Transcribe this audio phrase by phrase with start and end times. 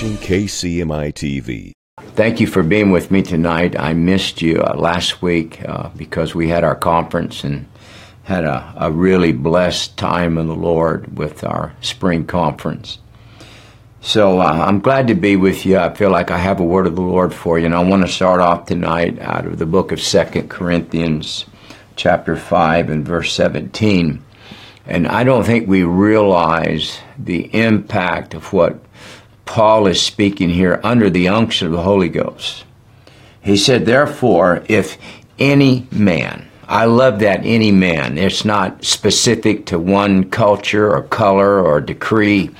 [0.00, 1.72] watching KCMI TV.
[2.14, 3.78] Thank you for being with me tonight.
[3.78, 7.66] I missed you uh, last week uh, because we had our conference and
[8.22, 12.98] had a, a really blessed time in the Lord with our spring conference.
[14.00, 15.76] So uh, I'm glad to be with you.
[15.76, 18.06] I feel like I have a word of the Lord for you, and I want
[18.06, 21.44] to start off tonight out of the book of Second Corinthians,
[21.96, 24.24] chapter 5 and verse 17.
[24.86, 28.80] And I don't think we realize the impact of what
[29.50, 32.64] Paul is speaking here under the unction of the Holy Ghost.
[33.40, 34.96] He said, Therefore, if
[35.40, 41.60] any man, I love that any man, it's not specific to one culture or color
[41.60, 42.50] or decree.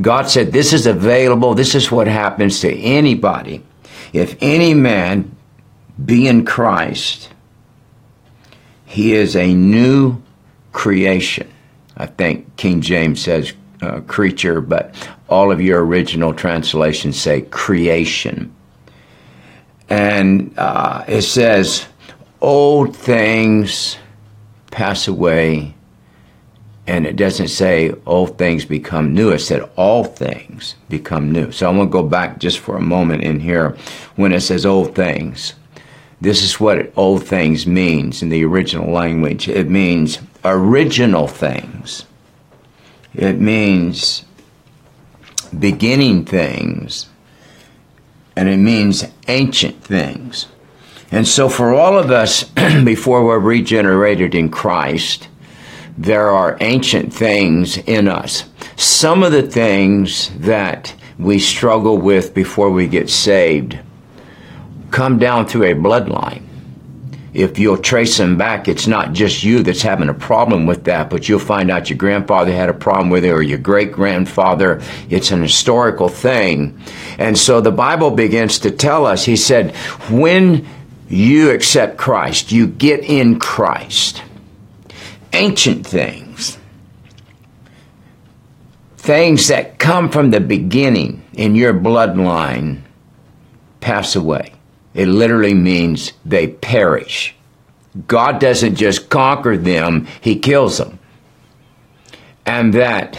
[0.00, 3.64] God said, This is available, this is what happens to anybody.
[4.12, 5.34] If any man
[6.02, 7.28] be in Christ,
[8.84, 10.22] he is a new
[10.70, 11.52] creation.
[11.96, 14.94] I think King James says uh, creature, but
[15.28, 18.54] all of your original translations say creation.
[19.88, 21.86] And uh, it says,
[22.40, 23.96] old things
[24.70, 25.74] pass away,
[26.86, 29.30] and it doesn't say old things become new.
[29.30, 31.50] It said all things become new.
[31.50, 33.76] So I want to go back just for a moment in here
[34.16, 35.54] when it says old things.
[36.20, 39.48] This is what old things means in the original language.
[39.48, 42.06] It means original things.
[43.14, 44.25] It means
[45.46, 47.08] beginning things,
[48.34, 50.46] and it means ancient things.
[51.10, 52.44] And so, for all of us,
[52.84, 55.28] before we're regenerated in Christ,
[55.96, 58.44] there are ancient things in us.
[58.76, 63.78] Some of the things that we struggle with before we get saved
[64.90, 66.46] come down through a bloodline
[67.36, 71.10] if you'll trace them back, it's not just you that's having a problem with that,
[71.10, 74.80] but you'll find out your grandfather had a problem with it or your great grandfather.
[75.10, 76.80] It's an historical thing.
[77.18, 79.76] And so the Bible begins to tell us, he said,
[80.10, 80.66] when
[81.10, 84.22] you accept Christ, you get in Christ.
[85.34, 86.56] Ancient things,
[88.96, 92.80] things that come from the beginning in your bloodline,
[93.80, 94.55] pass away.
[94.96, 97.34] It literally means they perish.
[98.08, 100.98] God doesn't just conquer them, He kills them.
[102.46, 103.18] And that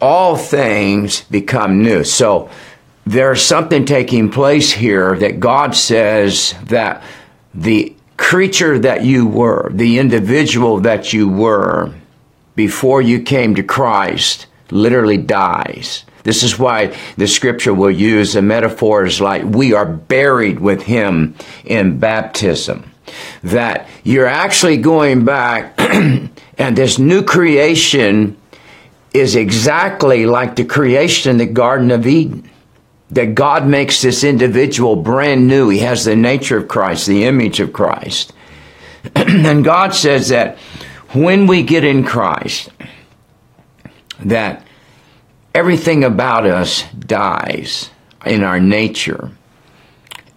[0.00, 2.02] all things become new.
[2.02, 2.50] So
[3.06, 7.04] there's something taking place here that God says that
[7.54, 11.92] the creature that you were, the individual that you were
[12.56, 16.04] before you came to Christ, literally dies.
[16.24, 21.34] This is why the scripture will use the metaphors like we are buried with him
[21.64, 22.90] in baptism.
[23.42, 28.36] That you're actually going back and this new creation
[29.12, 32.48] is exactly like the creation in the Garden of Eden.
[33.10, 35.68] That God makes this individual brand new.
[35.68, 38.32] He has the nature of Christ, the image of Christ.
[39.14, 40.56] and God says that
[41.10, 42.70] when we get in Christ,
[44.20, 44.66] that
[45.54, 47.90] everything about us dies
[48.24, 49.30] in our nature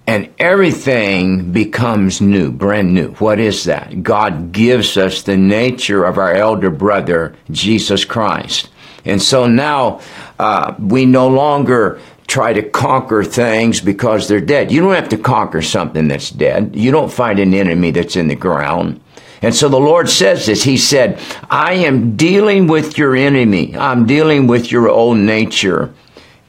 [0.08, 3.12] and everything becomes new, brand new.
[3.14, 4.04] What is that?
[4.04, 8.70] God gives us the nature of our elder brother, Jesus Christ.
[9.04, 10.02] And so now
[10.38, 14.72] uh, we no longer try to conquer things because they're dead.
[14.72, 16.76] You don't have to conquer something that's dead.
[16.76, 19.02] You don't find an enemy that's in the ground.
[19.46, 20.64] And so the Lord says this.
[20.64, 23.78] He said, I am dealing with your enemy.
[23.78, 25.94] I'm dealing with your old nature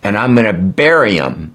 [0.02, 1.54] and I'm going to bury them.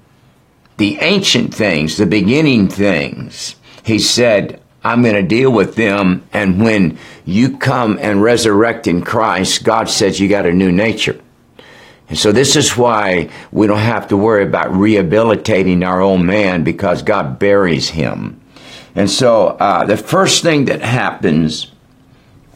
[0.78, 3.56] The ancient things, the beginning things.
[3.82, 6.24] He said, I'm going to deal with them.
[6.32, 11.20] And when you come and resurrect in Christ, God says you got a new nature.
[12.08, 16.64] And so this is why we don't have to worry about rehabilitating our old man
[16.64, 18.41] because God buries him.
[18.96, 21.72] And so uh, the first thing that happens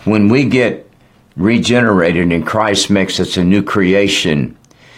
[0.04, 0.90] when we get
[1.36, 4.58] regenerated and Christ makes us a new creation,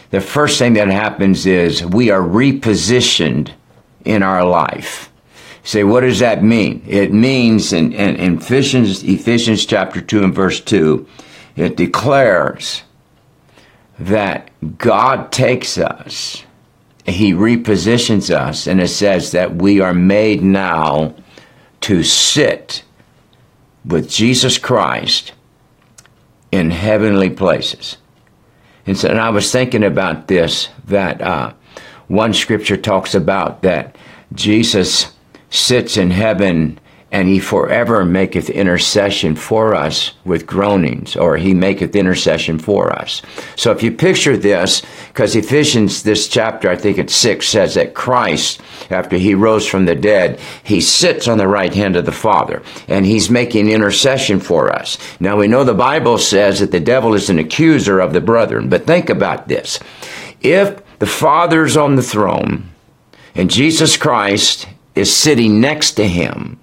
[0.09, 3.51] the first thing that happens is we are repositioned
[4.05, 5.11] in our life.
[5.63, 6.81] say, what does that mean?
[6.87, 11.05] It means in, in, in Ephesians, Ephesians chapter 2 and verse 2,
[11.57, 12.83] it declares
[13.99, 16.43] that God takes us,
[17.05, 21.15] He repositions us, and it says that we are made now
[21.87, 22.83] to sit
[23.85, 25.31] with Jesus Christ
[26.51, 27.95] in heavenly places.
[28.85, 31.53] And so and I was thinking about this that uh,
[32.09, 33.95] one scripture talks about that
[34.33, 35.13] Jesus
[35.49, 36.77] sits in heaven
[37.09, 43.21] and he forever maketh intercession for us with groanings, or he maketh intercession for us.
[43.55, 47.93] So if you picture this, because Ephesians, this chapter, I think it's six, says that
[47.93, 52.11] Christ, after he rose from the dead, he sits on the right hand of the
[52.11, 54.97] Father, and he's making intercession for us.
[55.21, 58.67] Now we know the Bible says that the devil is an accuser of the brethren,
[58.67, 59.79] but think about this.
[60.41, 62.69] If the Father's on the throne,
[63.33, 66.59] and Jesus Christ is sitting next to him,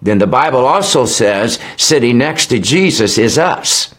[0.00, 3.94] then the Bible also says sitting next to Jesus is us.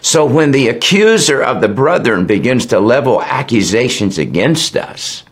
[0.00, 5.24] So when the accuser of the brethren begins to level accusations against us,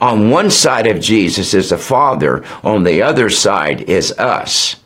[0.00, 4.76] on one side of Jesus is the Father, on the other side is us.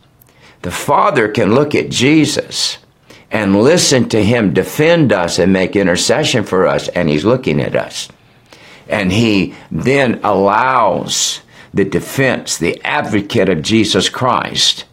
[0.62, 2.78] The Father can look at Jesus
[3.30, 7.76] and listen to him defend us and make intercession for us, and he's looking at
[7.76, 8.08] us.
[8.88, 11.40] And he then allows
[11.74, 14.84] the defense, the advocate of Jesus Christ,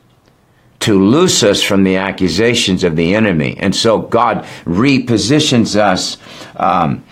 [0.79, 3.55] to loose us from the accusations of the enemy.
[3.59, 6.17] And so God repositions us
[6.55, 7.05] um,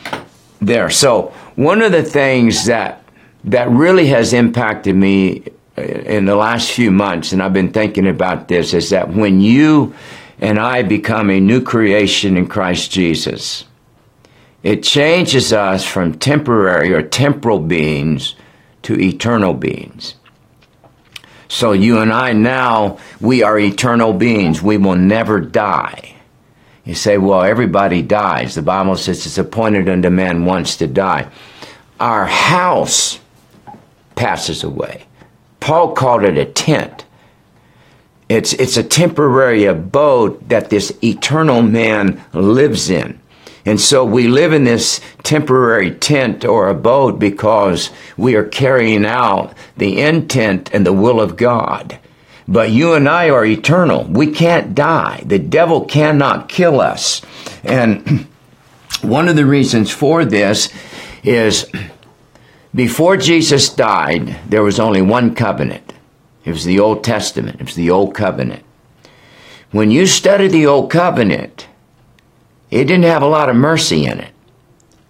[0.60, 0.90] there.
[0.90, 3.04] So one of the things that
[3.46, 5.44] that really has impacted me
[5.78, 9.94] in the last few months, and I've been thinking about this, is that when you
[10.42, 13.66] and I become a new creation in Christ Jesus,
[14.62, 18.36] it changes us from temporary or temporal beings
[18.84, 20.16] to eternal beings.
[21.48, 24.62] So you and I now, we are eternal beings.
[24.62, 26.16] We will never die.
[26.86, 28.56] You say, well, everybody dies.
[28.56, 31.30] The Bible says it's appointed unto man once to die.
[32.00, 33.20] Our house
[34.16, 35.06] passes away.
[35.60, 37.06] Paul called it a tent.
[38.30, 43.20] It's, it's a temporary abode that this eternal man lives in.
[43.66, 49.54] And so we live in this temporary tent or abode because we are carrying out
[49.78, 52.00] the intent and the will of God.
[52.48, 54.06] But you and I are eternal.
[54.06, 55.24] We can't die.
[55.26, 57.22] The devil cannot kill us.
[57.64, 58.28] And
[59.02, 60.70] one of the reasons for this
[61.24, 61.70] is
[62.74, 65.94] before Jesus died, there was only one covenant.
[66.46, 67.62] It was the Old Testament.
[67.62, 68.64] It was the Old Covenant.
[69.72, 71.68] When you study the Old Covenant,
[72.72, 74.34] it didn't have a lot of mercy in it.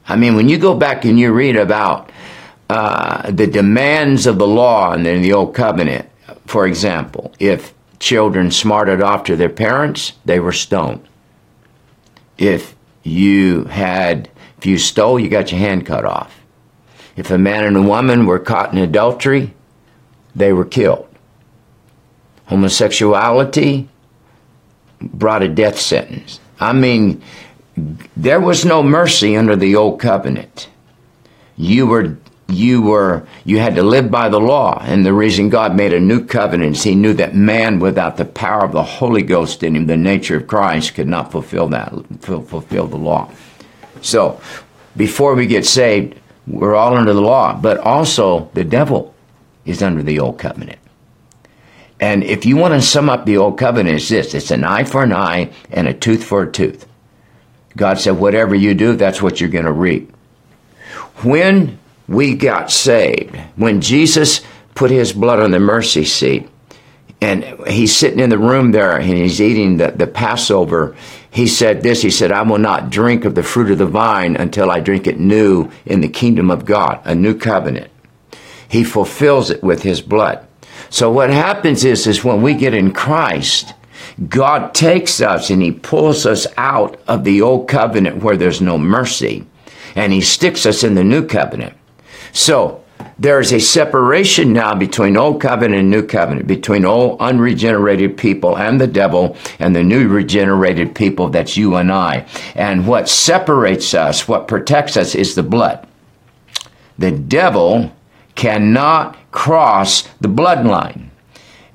[0.08, 2.12] I mean, when you go back and you read about
[2.70, 6.10] uh, the demands of the law and in the Old Covenant,
[6.46, 11.08] for example, if children smarted off to their parents, they were stoned.
[12.38, 16.40] If you had, if you stole, you got your hand cut off.
[17.16, 19.54] If a man and a woman were caught in adultery,
[20.36, 21.08] they were killed.
[22.46, 23.90] Homosexuality
[25.02, 26.40] brought a death sentence.
[26.60, 27.22] I mean,
[28.16, 30.70] there was no mercy under the old covenant.
[31.58, 32.18] You were
[32.50, 36.00] you were you had to live by the law and the reason god made a
[36.00, 39.76] new covenant is he knew that man without the power of the holy ghost in
[39.76, 43.30] him the nature of christ could not fulfill that fulfill the law.
[44.02, 44.42] So
[44.98, 49.14] before we get saved we're all under the law but also the devil
[49.66, 50.80] is under the old covenant.
[52.00, 54.34] And if you want to sum up the old covenant it's this.
[54.34, 56.89] It's an eye for an eye and a tooth for a tooth
[57.80, 60.12] God said, whatever you do, that's what you're going to reap.
[61.24, 61.80] When
[62.10, 64.42] we got saved, when Jesus
[64.76, 66.50] put his blood on the mercy seat,
[67.22, 70.98] and he's sitting in the room there and he's eating the, the Passover,
[71.32, 74.36] he said this He said, I will not drink of the fruit of the vine
[74.36, 77.90] until I drink it new in the kingdom of God, a new covenant.
[78.68, 80.46] He fulfills it with his blood.
[80.90, 83.74] So what happens is, is when we get in Christ,
[84.28, 88.78] God takes us and He pulls us out of the old covenant where there's no
[88.78, 89.46] mercy,
[89.96, 91.76] and He sticks us in the new covenant.
[92.32, 92.84] So,
[93.18, 98.80] there's a separation now between old covenant and new covenant, between old unregenerated people and
[98.80, 102.26] the devil, and the new regenerated people that's you and I.
[102.56, 105.86] And what separates us, what protects us, is the blood.
[106.98, 107.92] The devil
[108.36, 111.09] cannot cross the bloodline.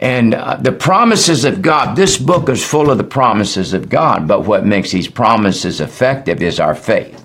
[0.01, 4.27] And uh, the promises of God, this book is full of the promises of God,
[4.27, 7.25] but what makes these promises effective is our faith.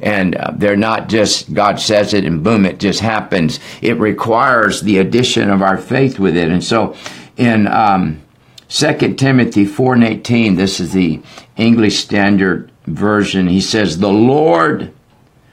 [0.00, 3.60] And uh, they're not just God says it and boom, it just happens.
[3.80, 6.48] It requires the addition of our faith with it.
[6.48, 6.96] And so
[7.36, 8.20] in um,
[8.68, 11.22] 2 Timothy 4 and 18, this is the
[11.56, 14.92] English Standard Version, he says, The Lord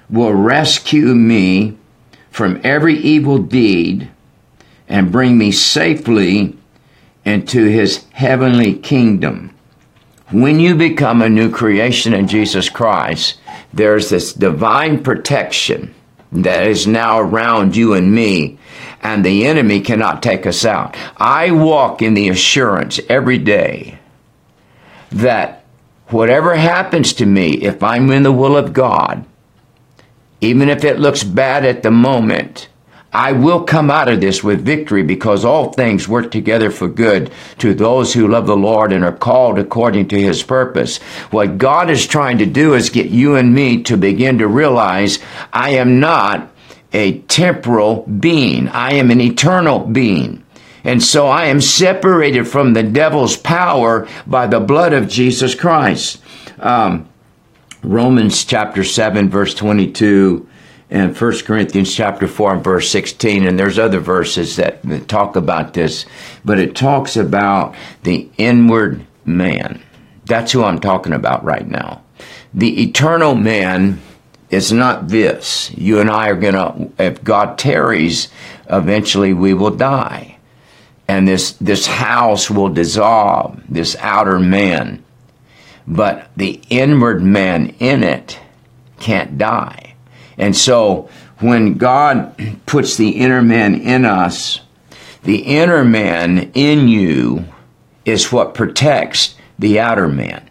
[0.09, 1.77] will rescue me
[2.31, 4.09] from every evil deed
[4.89, 6.57] and bring me safely
[7.23, 9.55] into his heavenly kingdom.
[10.31, 13.39] When you become a new creation in Jesus Christ,
[13.73, 15.93] there's this divine protection
[16.31, 18.59] that is now around you and me,
[19.01, 20.95] and the enemy cannot take us out.
[21.17, 23.99] I walk in the assurance every day
[25.11, 25.65] that
[26.07, 29.25] whatever happens to me, if I'm in the will of God,
[30.41, 32.69] even if it looks bad at the moment,
[33.11, 37.31] I will come out of this with victory because all things work together for good
[37.57, 40.97] to those who love the Lord and are called according to his purpose.
[41.31, 45.17] What God is trying to do is get you and me to begin to realize
[45.51, 46.51] I am not
[46.93, 48.67] a temporal being.
[48.69, 50.43] I am an eternal being.
[50.83, 56.21] And so I am separated from the devil's power by the blood of Jesus Christ.
[56.59, 57.09] Um,
[57.81, 60.48] Romans chapter 7 verse 22
[60.91, 65.35] and 1 Corinthians chapter 4 and verse 16 and there's other verses that, that talk
[65.35, 66.05] about this
[66.43, 69.81] but it talks about the inward man.
[70.25, 72.03] That's who I'm talking about right now.
[72.53, 74.01] The eternal man
[74.49, 75.71] is not this.
[75.75, 78.29] You and I are going to if God tarries
[78.67, 80.37] eventually we will die.
[81.07, 85.03] And this this house will dissolve this outer man.
[85.87, 88.39] But the inward man in it
[88.99, 89.88] can't die
[90.39, 92.33] and so when God
[92.65, 94.61] puts the inner man in us,
[95.23, 97.45] the inner man in you
[98.05, 100.49] is what protects the outer man.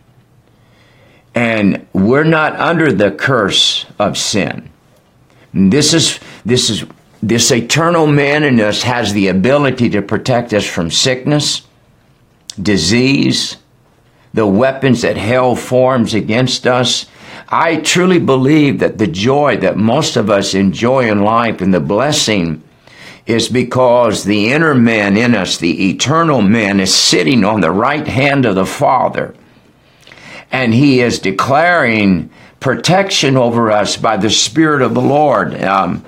[1.35, 4.71] And we're not under the curse of sin.
[5.55, 6.85] This is this is
[7.23, 11.63] this eternal man in us has the ability to protect us from sickness,
[12.61, 13.57] disease,
[14.35, 17.07] the weapons that hell forms against us,
[17.51, 21.81] I truly believe that the joy that most of us enjoy in life and the
[21.81, 22.63] blessing
[23.27, 28.07] is because the inner man in us, the eternal man, is sitting on the right
[28.07, 29.35] hand of the Father.
[30.53, 35.63] And he is declaring protection over us by the Spirit of the Lord.
[35.63, 36.05] Um,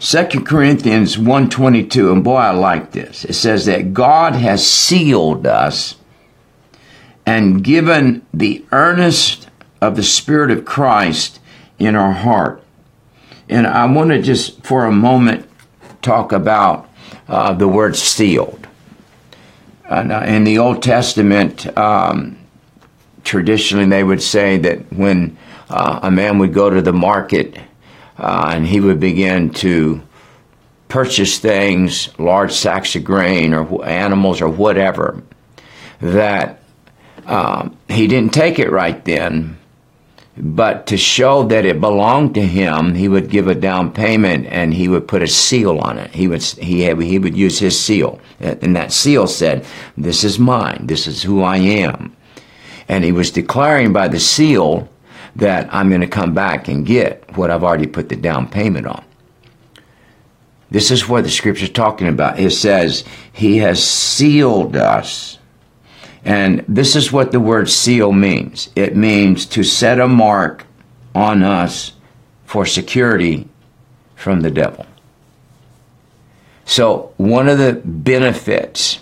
[0.00, 3.24] 2 Corinthians 1.22, and boy, I like this.
[3.24, 5.96] It says that God has sealed us
[7.26, 9.48] and given the earnest
[9.80, 11.40] of the Spirit of Christ
[11.78, 12.62] in our heart.
[13.48, 15.48] And I want to just for a moment
[16.02, 16.88] talk about
[17.28, 18.66] uh, the word sealed.
[19.88, 22.38] Uh, in the Old Testament, um,
[23.22, 25.36] traditionally they would say that when
[25.68, 27.58] uh, a man would go to the market
[28.18, 30.02] uh, and he would begin to
[30.88, 35.22] purchase things, large sacks of grain or animals or whatever,
[36.00, 36.63] that
[37.26, 39.58] um, he didn't take it right then,
[40.36, 44.74] but to show that it belonged to him, he would give a down payment and
[44.74, 46.12] he would put a seal on it.
[46.14, 49.64] He would he had, he would use his seal, and that seal said,
[49.96, 50.86] "This is mine.
[50.86, 52.16] This is who I am."
[52.88, 54.88] And he was declaring by the seal
[55.36, 58.86] that I'm going to come back and get what I've already put the down payment
[58.86, 59.04] on.
[60.70, 62.38] This is what the scripture is talking about.
[62.38, 65.38] It says, He has sealed us
[66.24, 70.64] and this is what the word seal means it means to set a mark
[71.14, 71.92] on us
[72.46, 73.48] for security
[74.14, 74.86] from the devil.
[76.64, 79.00] So, one of the benefits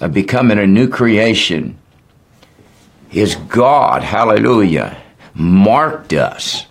[0.00, 1.76] of becoming a new creation
[3.12, 4.96] is God, hallelujah,
[5.34, 6.66] marked us.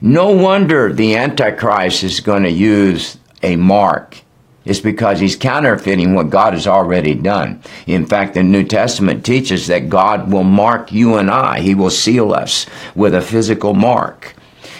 [0.00, 4.20] No wonder the Antichrist is going to use a mark
[4.64, 7.62] it's because he's counterfeiting what God has already done.
[7.86, 11.60] In fact, the New Testament teaches that God will mark you and I.
[11.60, 14.34] He will seal us with a physical mark.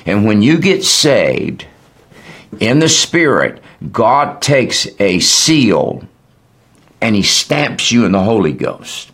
[0.07, 1.67] And when you get saved
[2.61, 3.63] in the Spirit,
[3.93, 6.05] God takes a seal
[7.01, 9.11] and he stamps you in the Holy Ghost.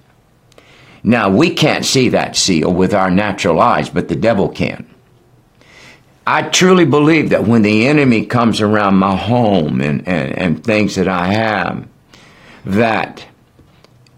[1.02, 4.89] Now, we can't see that seal with our natural eyes, but the devil can.
[6.32, 10.94] I truly believe that when the enemy comes around my home and, and, and things
[10.94, 11.88] that I have,
[12.64, 13.26] that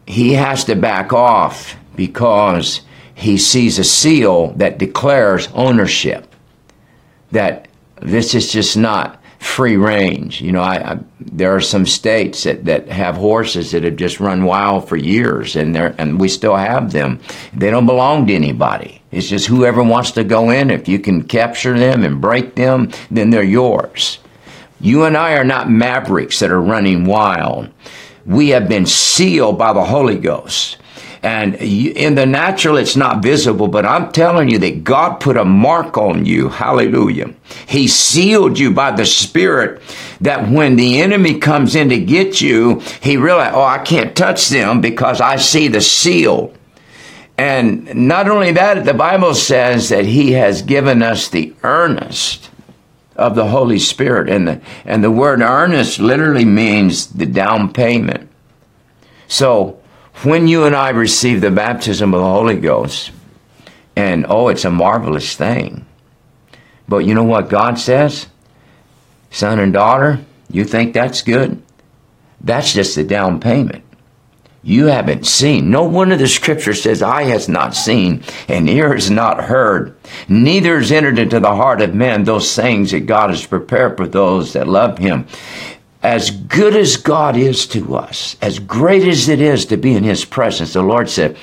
[0.06, 2.82] he has to back off because
[3.14, 6.34] he sees a seal that declares ownership.
[7.30, 7.68] That
[8.02, 10.42] this is just not free range.
[10.42, 14.20] You know, I, I, there are some states that, that have horses that have just
[14.20, 17.20] run wild for years, and and we still have them.
[17.54, 19.01] They don't belong to anybody.
[19.12, 20.70] It's just whoever wants to go in.
[20.70, 24.18] If you can capture them and break them, then they're yours.
[24.80, 27.68] You and I are not mavericks that are running wild.
[28.26, 30.78] We have been sealed by the Holy Ghost.
[31.24, 35.44] And in the natural, it's not visible, but I'm telling you that God put a
[35.44, 36.48] mark on you.
[36.48, 37.32] Hallelujah.
[37.68, 39.80] He sealed you by the Spirit
[40.20, 44.48] that when the enemy comes in to get you, he realized, oh, I can't touch
[44.48, 46.54] them because I see the seal.
[47.42, 52.50] And not only that, the Bible says that He has given us the earnest
[53.16, 54.28] of the Holy Spirit.
[54.28, 58.30] And the, and the word earnest literally means the down payment.
[59.26, 59.80] So
[60.22, 63.10] when you and I receive the baptism of the Holy Ghost,
[63.96, 65.84] and oh, it's a marvelous thing.
[66.86, 68.28] But you know what God says?
[69.32, 71.60] Son and daughter, you think that's good?
[72.40, 73.82] That's just the down payment.
[74.64, 75.70] You haven't seen.
[75.70, 79.96] No one of the scripture says, eye has not seen and ear has not heard.
[80.28, 84.06] Neither has entered into the heart of man those things that God has prepared for
[84.06, 85.26] those that love him.
[86.00, 90.04] As good as God is to us, as great as it is to be in
[90.04, 91.36] his presence, the Lord said,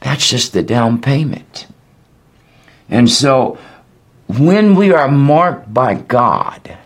[0.00, 1.66] that's just the down payment.
[2.88, 3.58] And so
[4.26, 6.78] when we are marked by God,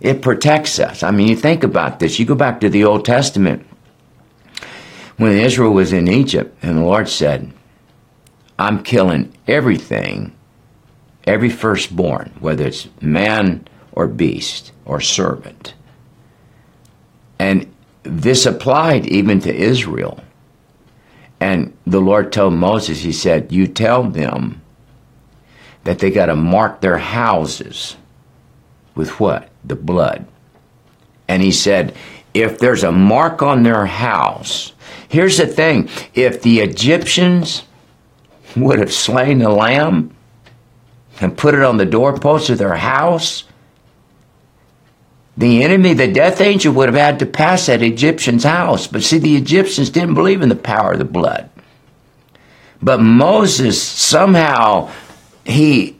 [0.00, 1.02] it protects us.
[1.02, 2.18] I mean, you think about this.
[2.18, 3.66] You go back to the Old Testament
[5.20, 7.52] when Israel was in Egypt, and the Lord said,
[8.58, 10.34] I'm killing everything,
[11.26, 15.74] every firstborn, whether it's man or beast or servant.
[17.38, 17.70] And
[18.02, 20.24] this applied even to Israel.
[21.38, 24.62] And the Lord told Moses, He said, You tell them
[25.84, 27.94] that they got to mark their houses
[28.94, 29.50] with what?
[29.64, 30.26] The blood.
[31.28, 31.94] And He said,
[32.32, 34.72] If there's a mark on their house,
[35.10, 37.64] here's the thing if the Egyptians
[38.56, 40.14] would have slain the lamb
[41.20, 43.44] and put it on the doorpost of their house,
[45.36, 48.86] the enemy, the death angel, would have had to pass that Egyptian's house.
[48.86, 51.50] But see, the Egyptians didn't believe in the power of the blood.
[52.82, 54.90] But Moses somehow
[55.44, 55.98] he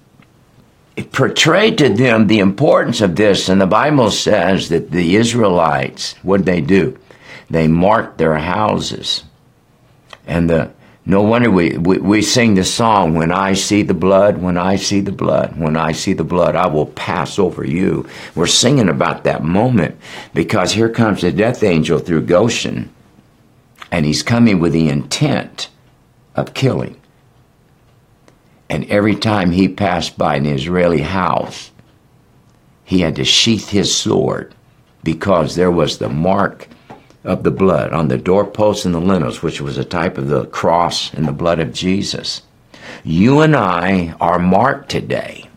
[1.13, 6.39] portrayed to them the importance of this, and the Bible says that the Israelites, what
[6.39, 6.99] did they do?
[7.51, 9.25] They marked their houses.
[10.27, 10.71] And the
[11.07, 14.77] no wonder we, we, we sing the song, When I see the blood, when I
[14.77, 18.09] see the blood, when I see the blood, I will pass over you.
[18.35, 19.99] We're singing about that moment
[20.35, 22.91] because here comes the death angel through Goshen,
[23.91, 25.69] and he's coming with the intent
[26.37, 27.01] of killing.
[28.69, 31.73] And every time he passed by an Israeli house,
[32.85, 34.55] he had to sheath his sword
[35.03, 36.69] because there was the mark
[37.25, 40.47] of the blood on the doorposts and the lintels, which was a type of the
[40.47, 42.43] cross and the blood of Jesus.
[43.05, 45.49] You and I are marked today.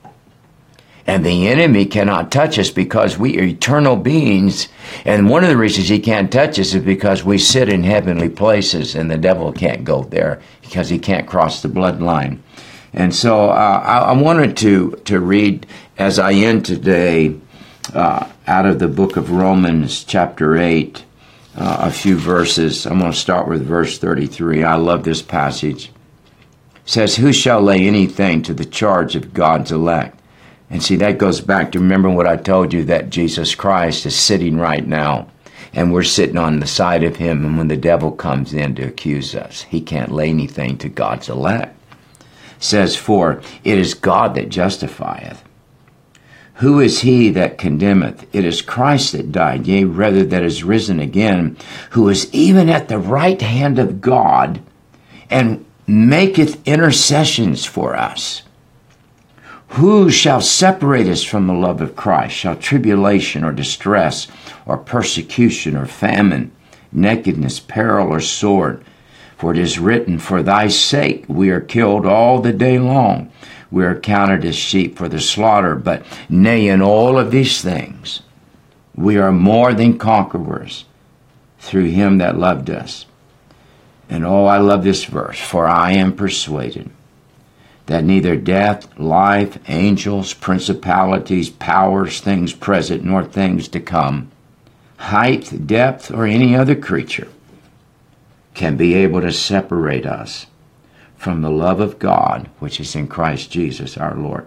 [1.06, 4.70] And the enemy cannot touch us because we are eternal beings.
[5.04, 8.30] And one of the reasons he can't touch us is because we sit in heavenly
[8.30, 12.40] places and the devil can't go there because he can't cross the bloodline.
[12.94, 15.66] And so uh, I, I, wanted to, to read
[15.98, 17.36] as I end today
[17.94, 21.04] uh, out of the book of Romans, chapter 8
[21.56, 22.86] uh, a few verses.
[22.86, 24.64] I'm going to start with verse 33.
[24.64, 25.86] I love this passage.
[25.86, 25.92] It
[26.86, 30.20] says, Who shall lay anything to the charge of God's elect?
[30.70, 34.16] And see, that goes back to remember what I told you that Jesus Christ is
[34.16, 35.28] sitting right now,
[35.74, 37.46] and we're sitting on the side of him.
[37.46, 41.30] And when the devil comes in to accuse us, he can't lay anything to God's
[41.30, 41.78] elect.
[42.58, 45.44] It says, For it is God that justifieth.
[46.56, 48.28] Who is he that condemneth?
[48.34, 51.58] It is Christ that died, yea, rather that is risen again,
[51.92, 54.62] who is even at the right hand of God,
[55.30, 58.44] and maketh intercessions for us.
[59.70, 62.36] Who shall separate us from the love of Christ?
[62.36, 64.28] Shall tribulation or distress
[64.68, 66.52] or persecution or famine,
[66.92, 68.86] nakedness, peril, or sword?
[69.36, 73.32] For it is written, For thy sake we are killed all the day long
[73.74, 75.74] we are counted as sheep for the slaughter.
[75.74, 78.22] But nay, in all of these things,
[78.96, 80.86] we are more than conquerors
[81.58, 83.08] through him that loved us.
[84.08, 85.40] And oh, I love this verse.
[85.40, 86.92] For I am persuaded
[87.88, 94.30] that neither death, life, angels, principalities, powers, things present, nor things to come,
[94.98, 97.28] height, depth, or any other creature
[98.54, 100.46] can be able to separate us
[101.24, 104.46] from the love of God which is in Christ Jesus our Lord.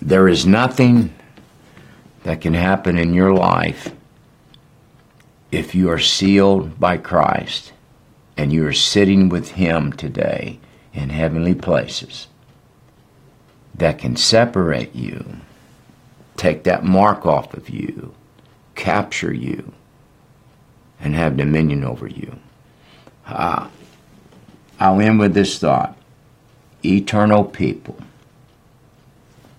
[0.00, 1.14] There is nothing
[2.24, 3.92] that can happen in your life
[5.52, 7.72] if you are sealed by Christ
[8.36, 10.58] and you are sitting with Him today
[10.92, 12.26] in heavenly places
[13.76, 15.36] that can separate you,
[16.36, 18.12] take that mark off of you,
[18.74, 19.72] capture you,
[20.98, 22.38] and have dominion over you.
[23.24, 23.68] Uh,
[24.82, 25.96] I'll end with this thought
[26.84, 27.98] eternal people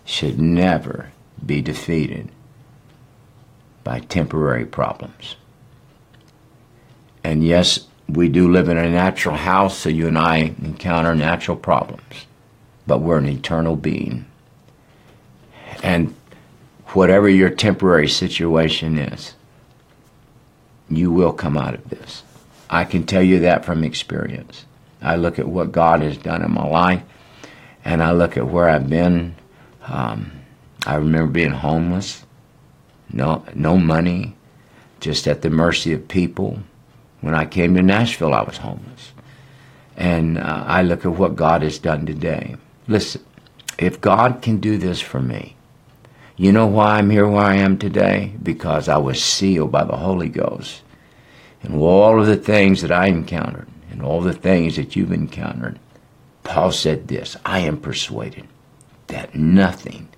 [0.04, 1.12] should never
[1.46, 2.28] be defeated
[3.86, 5.38] by temporary problems.
[7.24, 11.58] And yes, We do live in a natural house, so you and I encounter natural
[11.58, 12.26] problems.
[12.86, 14.26] But we're an eternal being.
[15.82, 16.14] And
[16.88, 19.34] whatever your temporary situation is,
[20.90, 22.24] you will come out of this.
[22.70, 24.66] I can tell you that from experience.
[25.04, 27.04] I look at what God has done in my life,
[27.84, 29.36] and I look at where I've been.
[29.86, 30.32] Um,
[30.88, 32.26] I remember being homeless,
[33.12, 34.36] no no money,
[35.00, 36.60] just at the mercy of people.
[37.22, 39.12] When I came to Nashville, I was homeless,
[39.98, 42.56] and uh, I look at what God has done today.
[42.88, 43.24] Listen,
[43.78, 45.56] if God can do this for me,
[46.36, 48.34] you know why I'm here where I am today?
[48.42, 50.82] Because I was sealed by the Holy Ghost.
[51.62, 55.80] And all of the things that I encountered, and all the things that you've encountered,
[56.44, 58.48] Paul said this I am persuaded
[59.08, 60.10] that nothing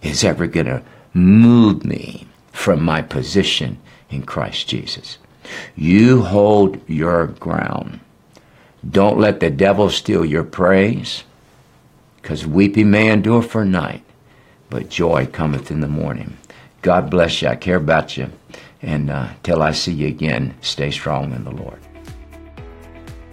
[0.00, 5.18] is ever going to move me from my position in Christ Jesus.
[5.74, 8.00] You hold your ground.
[8.88, 11.24] Don't let the devil steal your praise,
[12.22, 14.04] because weeping may endure for a night,
[14.70, 16.36] but joy cometh in the morning.
[16.82, 17.48] God bless you.
[17.48, 18.30] I care about you.
[18.82, 21.80] And uh, till I see you again, stay strong in the Lord.